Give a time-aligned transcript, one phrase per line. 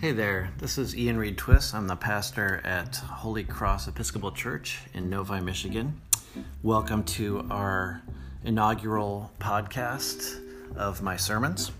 [0.00, 1.74] Hey there, this is Ian Reed Twist.
[1.74, 6.00] I'm the pastor at Holy Cross Episcopal Church in Novi, Michigan.
[6.62, 8.00] Welcome to our
[8.42, 10.40] inaugural podcast
[10.74, 11.72] of my sermons.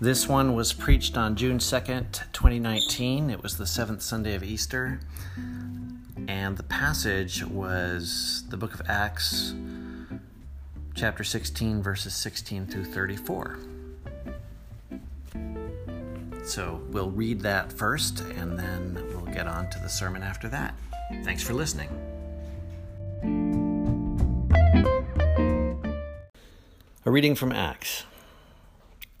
[0.00, 3.28] This one was preached on June 2nd, 2019.
[3.28, 4.98] It was the seventh Sunday of Easter.
[6.28, 9.52] And the passage was the book of Acts,
[10.94, 13.58] chapter 16, verses 16 through 34.
[16.44, 20.74] So we'll read that first and then we'll get on to the sermon after that.
[21.22, 21.88] Thanks for listening.
[27.04, 28.04] A reading from Acts.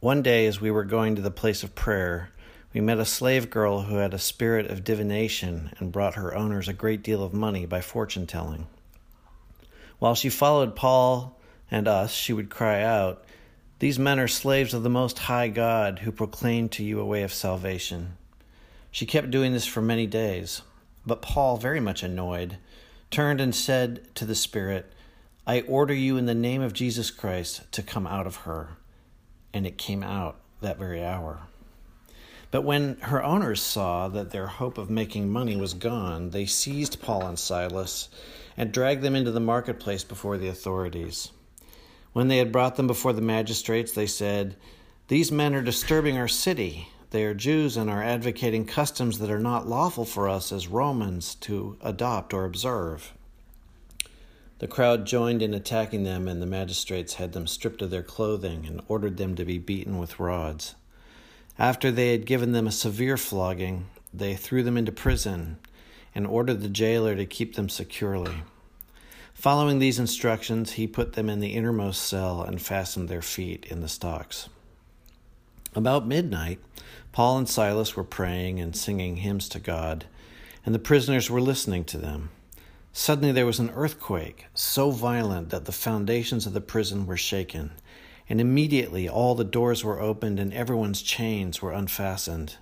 [0.00, 2.30] One day, as we were going to the place of prayer,
[2.72, 6.68] we met a slave girl who had a spirit of divination and brought her owners
[6.68, 8.66] a great deal of money by fortune telling.
[9.98, 11.38] While she followed Paul
[11.70, 13.24] and us, she would cry out,
[13.78, 17.22] these men are slaves of the Most High God who proclaim to you a way
[17.22, 18.16] of salvation.
[18.90, 20.62] She kept doing this for many days.
[21.06, 22.58] But Paul, very much annoyed,
[23.10, 24.92] turned and said to the Spirit,
[25.46, 28.70] I order you in the name of Jesus Christ to come out of her.
[29.54, 31.42] And it came out that very hour.
[32.50, 37.00] But when her owners saw that their hope of making money was gone, they seized
[37.00, 38.08] Paul and Silas
[38.56, 41.30] and dragged them into the marketplace before the authorities.
[42.18, 44.56] When they had brought them before the magistrates, they said,
[45.06, 46.88] These men are disturbing our city.
[47.10, 51.36] They are Jews and are advocating customs that are not lawful for us as Romans
[51.36, 53.12] to adopt or observe.
[54.58, 58.66] The crowd joined in attacking them, and the magistrates had them stripped of their clothing
[58.66, 60.74] and ordered them to be beaten with rods.
[61.56, 65.58] After they had given them a severe flogging, they threw them into prison
[66.16, 68.42] and ordered the jailer to keep them securely.
[69.38, 73.82] Following these instructions, he put them in the innermost cell and fastened their feet in
[73.82, 74.48] the stocks.
[75.76, 76.58] About midnight,
[77.12, 80.06] Paul and Silas were praying and singing hymns to God,
[80.66, 82.30] and the prisoners were listening to them.
[82.92, 87.70] Suddenly there was an earthquake, so violent that the foundations of the prison were shaken,
[88.28, 92.56] and immediately all the doors were opened and everyone's chains were unfastened.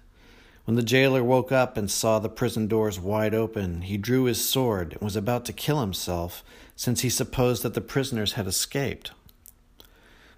[0.66, 4.46] When the jailer woke up and saw the prison doors wide open, he drew his
[4.46, 6.42] sword and was about to kill himself,
[6.74, 9.12] since he supposed that the prisoners had escaped.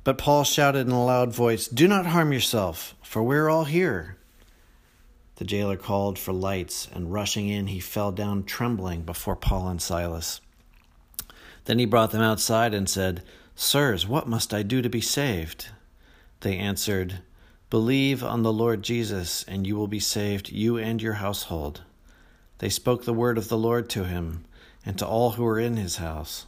[0.05, 4.19] But Paul shouted in a loud voice, Do not harm yourself, for we're all here.
[5.37, 9.81] The jailer called for lights, and rushing in, he fell down trembling before Paul and
[9.81, 10.43] Silas.
[11.65, 13.23] Then he brought them outside and said,
[13.55, 15.69] Sirs, what must I do to be saved?
[16.41, 17.21] They answered,
[17.71, 21.83] Believe on the Lord Jesus, and you will be saved, you and your household.
[22.61, 24.47] They spoke the word of the Lord to him
[24.87, 26.47] and to all who were in his house.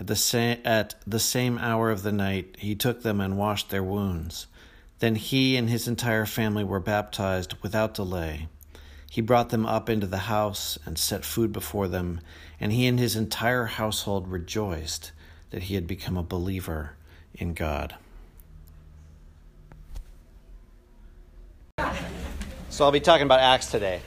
[0.00, 3.68] At the, sa- at the same hour of the night, he took them and washed
[3.68, 4.46] their wounds.
[5.00, 8.48] Then he and his entire family were baptized without delay.
[9.10, 12.22] He brought them up into the house and set food before them,
[12.58, 15.12] and he and his entire household rejoiced
[15.50, 16.92] that he had become a believer
[17.34, 17.96] in God.
[22.72, 24.00] So I'll be talking about Acts today.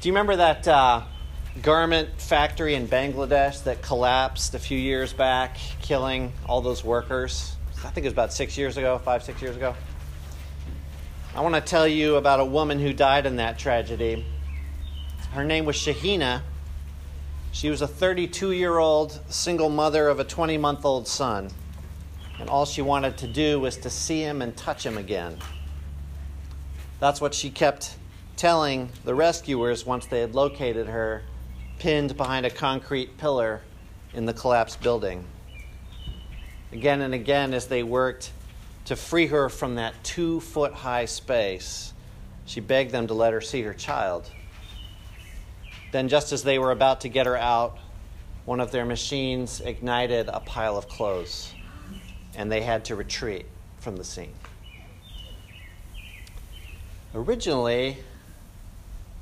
[0.00, 1.02] Do you remember that uh,
[1.62, 7.54] garment factory in Bangladesh that collapsed a few years back, killing all those workers?
[7.84, 9.76] I think it was about six years ago, five, six years ago.
[11.36, 14.26] I want to tell you about a woman who died in that tragedy.
[15.34, 16.42] Her name was Shahina.
[17.52, 21.52] She was a 32 year old single mother of a 20 month old son
[22.38, 25.36] and all she wanted to do was to see him and touch him again.
[27.00, 27.96] That's what she kept
[28.36, 31.22] telling the rescuers once they had located her,
[31.78, 33.62] pinned behind a concrete pillar
[34.14, 35.24] in the collapsed building.
[36.72, 38.32] Again and again, as they worked
[38.86, 41.92] to free her from that two foot high space,
[42.46, 44.30] she begged them to let her see her child.
[45.92, 47.78] Then, just as they were about to get her out,
[48.46, 51.52] one of their machines ignited a pile of clothes
[52.36, 53.46] and they had to retreat
[53.78, 54.34] from the scene.
[57.14, 57.98] Originally,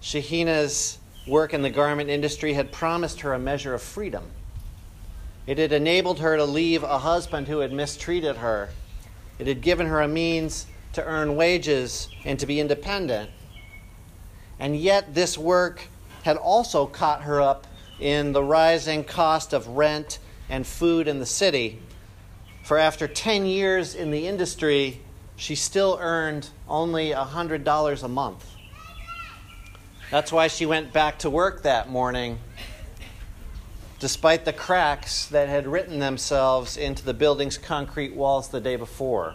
[0.02, 4.24] Shahina's work in the garment industry had promised her a measure of freedom.
[5.46, 8.70] It had enabled her to leave a husband who had mistreated her.
[9.38, 13.30] It had given her a means to earn wages and to be independent.
[14.58, 15.88] And yet, this work
[16.22, 17.66] had also caught her up
[17.98, 20.18] in the rising cost of rent
[20.48, 21.80] and food in the city
[22.70, 25.00] for after 10 years in the industry,
[25.34, 28.46] she still earned only $100 a month.
[30.12, 32.38] That's why she went back to work that morning
[33.98, 39.34] despite the cracks that had written themselves into the building's concrete walls the day before,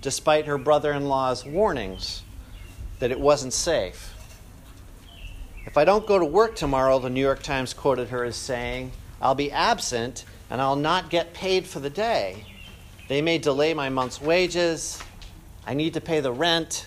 [0.00, 2.22] despite her brother in law's warnings
[3.00, 4.14] that it wasn't safe.
[5.66, 8.92] If I don't go to work tomorrow, the New York Times quoted her as saying,
[9.20, 12.46] I'll be absent and I'll not get paid for the day.
[13.12, 14.98] They may delay my month's wages.
[15.66, 16.86] I need to pay the rent.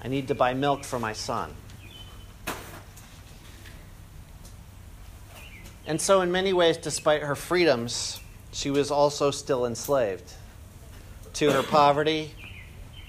[0.00, 1.52] I need to buy milk for my son.
[5.84, 8.20] And so, in many ways, despite her freedoms,
[8.52, 10.32] she was also still enslaved
[11.32, 12.36] to her poverty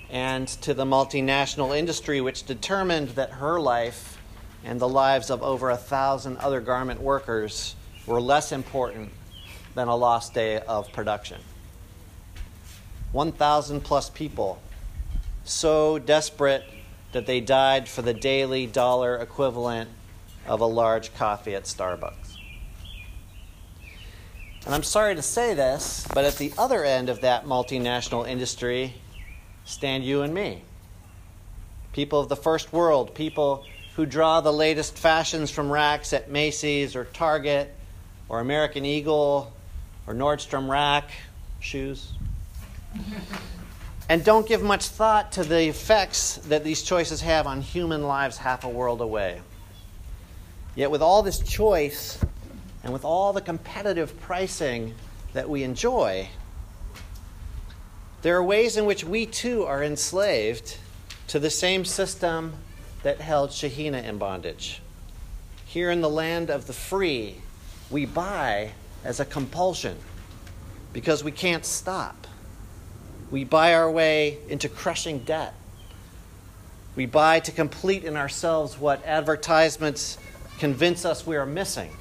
[0.09, 4.17] and to the multinational industry, which determined that her life
[4.63, 7.75] and the lives of over a thousand other garment workers
[8.07, 9.11] were less important
[9.75, 11.39] than a lost day of production.
[13.11, 14.61] 1,000 plus people,
[15.43, 16.63] so desperate
[17.11, 19.89] that they died for the daily dollar equivalent
[20.45, 22.37] of a large coffee at Starbucks.
[24.65, 28.93] And I'm sorry to say this, but at the other end of that multinational industry
[29.65, 30.61] stand you and me.
[31.93, 33.65] People of the first world, people
[33.95, 37.73] who draw the latest fashions from racks at Macy's or Target
[38.27, 39.51] or American Eagle
[40.05, 41.09] or Nordstrom Rack
[41.59, 42.13] shoes.
[44.09, 48.37] and don't give much thought to the effects that these choices have on human lives
[48.37, 49.41] half a world away.
[50.75, 52.19] Yet, with all this choice,
[52.83, 54.95] and with all the competitive pricing
[55.33, 56.29] that we enjoy,
[58.21, 60.77] there are ways in which we too are enslaved
[61.27, 62.53] to the same system
[63.03, 64.81] that held Shahina in bondage.
[65.65, 67.35] Here in the land of the free,
[67.89, 68.71] we buy
[69.03, 69.97] as a compulsion
[70.91, 72.18] because we can't stop.
[73.31, 75.53] We buy our way into crushing debt.
[76.95, 80.17] We buy to complete in ourselves what advertisements
[80.57, 81.91] convince us we are missing.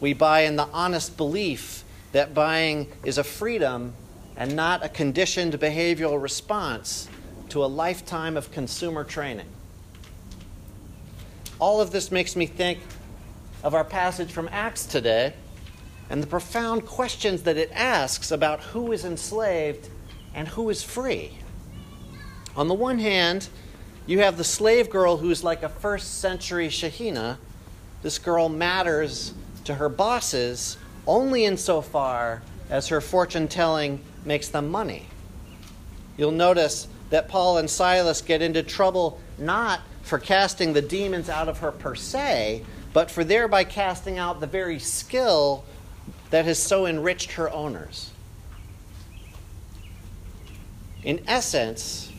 [0.00, 3.94] We buy in the honest belief that buying is a freedom
[4.36, 7.08] and not a conditioned behavioral response
[7.50, 9.46] to a lifetime of consumer training.
[11.58, 12.78] All of this makes me think
[13.62, 15.34] of our passage from Acts today
[16.08, 19.88] and the profound questions that it asks about who is enslaved
[20.34, 21.38] and who is free.
[22.56, 23.48] On the one hand,
[24.06, 27.36] you have the slave girl who's like a first century Shahina.
[28.02, 29.34] This girl matters
[29.64, 35.06] to her bosses only insofar as her fortune telling makes them money.
[36.16, 41.48] You'll notice that Paul and Silas get into trouble not for casting the demons out
[41.48, 45.64] of her per se, but for thereby casting out the very skill
[46.30, 48.10] that has so enriched her owners.
[51.02, 52.12] In essence,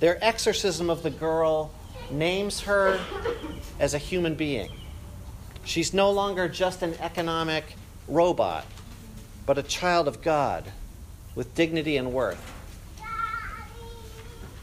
[0.00, 1.72] their exorcism of the girl
[2.10, 2.98] names her
[3.78, 4.70] as a human being.
[5.64, 7.64] She's no longer just an economic
[8.08, 8.66] robot,
[9.46, 10.64] but a child of God
[11.34, 12.52] with dignity and worth.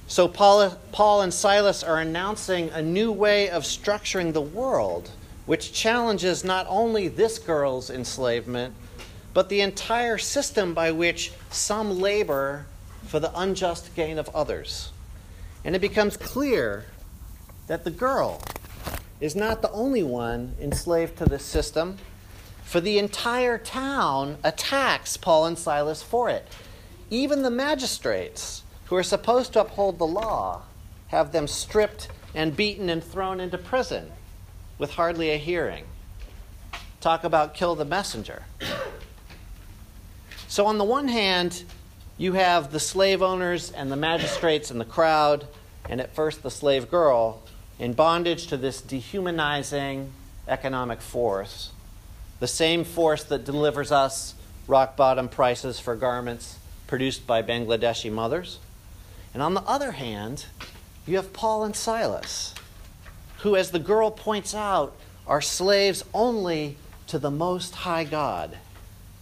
[0.08, 5.10] So, Paul, Paul and Silas are announcing a new way of structuring the world,
[5.46, 8.76] which challenges not only this girl's enslavement,
[9.34, 12.66] but the entire system by which some labor
[13.12, 14.94] for the unjust gain of others.
[15.66, 16.86] And it becomes clear
[17.68, 18.42] that the girl,
[19.20, 21.98] is not the only one enslaved to this system,
[22.64, 26.48] for the entire town attacks Paul and Silas for it.
[27.10, 30.62] Even the magistrates, who are supposed to uphold the law,
[31.10, 34.10] have them stripped and beaten and thrown into prison
[34.78, 35.84] with hardly a hearing.
[37.02, 38.44] Talk about kill the messenger.
[40.48, 41.66] So, on the one hand,
[42.22, 45.48] you have the slave owners and the magistrates and the crowd,
[45.90, 47.42] and at first the slave girl
[47.80, 50.12] in bondage to this dehumanizing
[50.48, 51.72] economic force,
[52.40, 54.36] the same force that delivers us
[54.68, 58.60] rock bottom prices for garments produced by Bangladeshi mothers.
[59.34, 60.46] And on the other hand,
[61.08, 62.54] you have Paul and Silas,
[63.40, 68.60] who, as the girl points out, are slaves only to the Most High God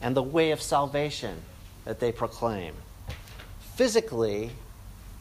[0.02, 1.44] and the way of salvation
[1.86, 2.74] that they proclaim.
[3.80, 4.52] Physically,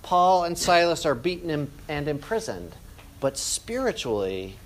[0.03, 2.75] Paul and Silas are beaten and imprisoned
[3.21, 4.57] but spiritually,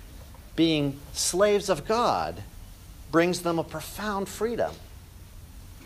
[0.55, 2.41] being slaves of God
[3.11, 4.73] brings them a profound freedom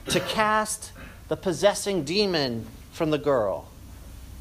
[0.07, 0.93] to cast
[1.27, 3.67] the possessing demon from the girl,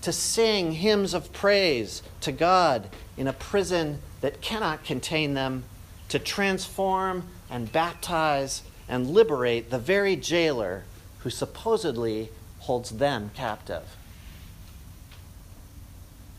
[0.02, 5.64] to sing hymns of praise to God in a prison that cannot contain them,
[6.10, 10.84] to transform and baptize and liberate the very jailer
[11.24, 12.30] who supposedly
[12.66, 13.96] holds them captive.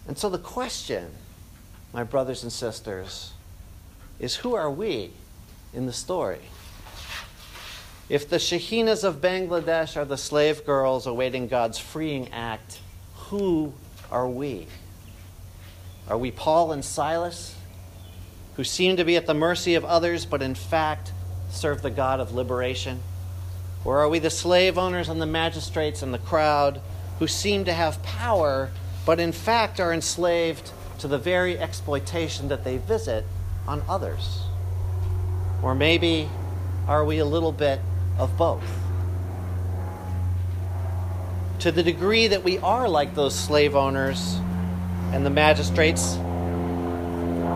[0.08, 1.12] And so the question
[1.94, 3.32] my brothers and sisters,
[4.20, 5.12] is who are we
[5.74, 6.42] in the story?
[8.10, 12.80] If the Shahinas of Bangladesh are the slave girls awaiting God's freeing act,
[13.16, 13.74] who
[14.12, 14.68] are we?
[16.08, 17.56] Are we Paul and Silas,
[18.56, 21.12] who seem to be at the mercy of others, but in fact
[21.50, 23.00] serve the God of liberation?
[23.86, 26.82] Or are we the slave owners and the magistrates and the crowd
[27.20, 28.70] who seem to have power,
[29.06, 33.26] but in fact are enslaved to the very exploitation that they visit
[33.68, 34.44] on others?
[35.62, 36.30] Or maybe
[36.88, 37.80] are we a little bit
[38.18, 38.64] of both?
[41.60, 44.38] To the degree that we are like those slave owners
[45.12, 46.16] and the magistrates,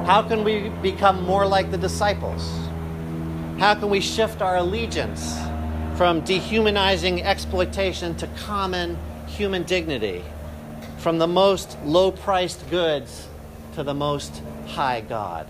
[0.05, 2.49] how can we become more like the disciples?
[3.59, 5.37] How can we shift our allegiance
[6.01, 10.23] from dehumanizing exploitation to common human dignity,
[10.97, 13.27] from the most low priced goods
[13.75, 15.47] to the most high God?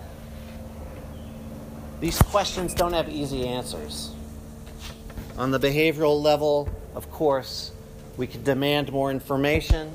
[2.00, 4.12] These questions don't have easy answers.
[5.38, 7.72] On the behavioral level, of course,
[8.18, 9.90] we can demand more information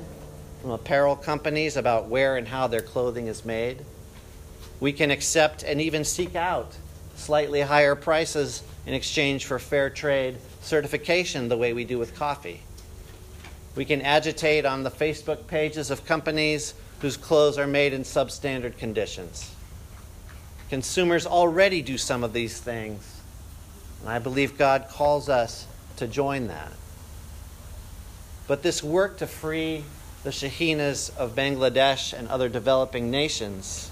[0.60, 3.84] from apparel companies about where and how their clothing is made.
[4.80, 6.76] We can accept and even seek out
[7.14, 12.62] slightly higher prices in exchange for fair trade certification, the way we do with coffee.
[13.76, 18.78] We can agitate on the Facebook pages of companies whose clothes are made in substandard
[18.78, 19.54] conditions.
[20.70, 23.20] Consumers already do some of these things.
[24.00, 25.66] And I believe God calls us
[25.96, 26.72] to join that.
[28.46, 29.84] But this work to free
[30.24, 33.90] the Shahinas of Bangladesh and other developing nations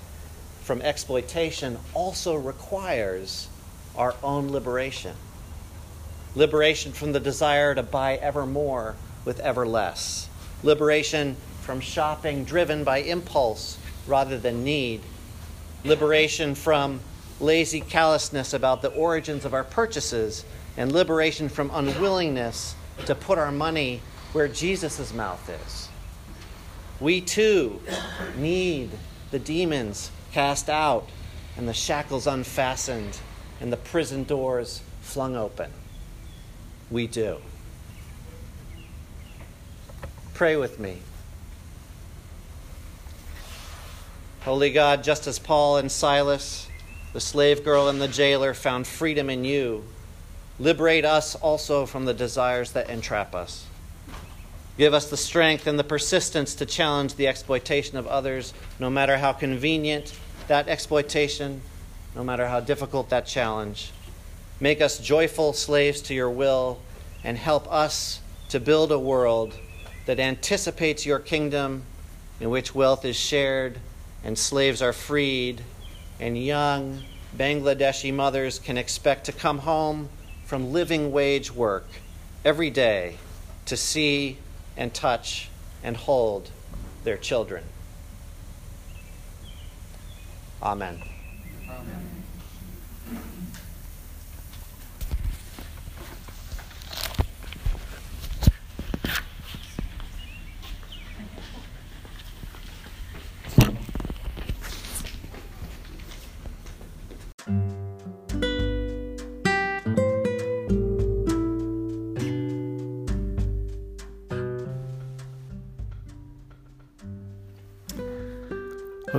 [0.63, 3.49] from exploitation also requires
[3.97, 5.15] our own liberation.
[6.35, 10.29] Liberation from the desire to buy ever more with ever less.
[10.63, 15.01] Liberation from shopping driven by impulse rather than need
[15.85, 17.01] liberation from
[17.41, 20.45] lazy callousness about the origins of our purchases,
[20.77, 22.75] and liberation from unwillingness
[23.05, 24.01] to put our money
[24.33, 25.89] where Jesus' mouth is.
[27.01, 27.81] We too
[28.37, 28.91] need
[29.31, 31.09] the demons cast out
[31.57, 33.19] and the shackles unfastened
[33.61, 35.71] and the prison doors flung open.
[36.91, 37.39] We do.
[40.35, 40.99] Pray with me.
[44.43, 46.69] Holy God, just as Paul and Silas,
[47.13, 49.85] the slave girl and the jailer, found freedom in you,
[50.59, 53.67] liberate us also from the desires that entrap us.
[54.79, 59.17] Give us the strength and the persistence to challenge the exploitation of others, no matter
[59.17, 60.15] how convenient
[60.49, 61.63] that exploitation,
[62.17, 63.93] no matter how difficult that challenge.
[64.59, 66.81] Make us joyful slaves to your will
[67.23, 69.55] and help us to build a world
[70.07, 71.83] that anticipates your kingdom
[72.41, 73.79] in which wealth is shared
[74.25, 75.61] and slaves are freed,
[76.19, 77.03] and young
[77.37, 80.09] Bangladeshi mothers can expect to come home
[80.47, 81.87] from living wage work
[82.45, 83.19] every day
[83.67, 84.39] to see
[84.77, 85.51] and touch
[85.83, 86.51] and hold
[87.05, 87.63] their children.
[90.63, 91.03] Amen.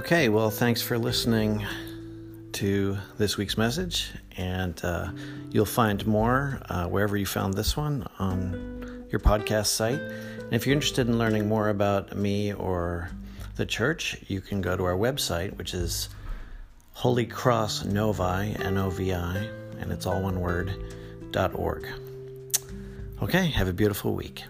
[0.08, 1.66] Okay, well, thanks for listening
[2.54, 5.10] to this week's message, and uh,
[5.52, 10.00] you'll find more uh, wherever you found this one on your podcast site.
[10.00, 13.12] And if you're interested in learning more about me or
[13.58, 16.08] the church, you can go to our website, which is
[16.94, 19.36] Holy Cross Novi, N O V I,
[19.82, 20.74] and it's all one word,
[21.32, 21.86] dot org.
[23.22, 24.46] Okay, have a beautiful week.